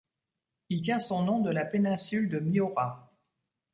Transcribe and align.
Il 0.69 0.81
tient 0.81 0.97
son 0.99 1.21
nom 1.21 1.41
de 1.41 1.51
la 1.51 1.63
péninsule 1.63 2.27
de 2.27 2.39
Miura. 2.39 3.13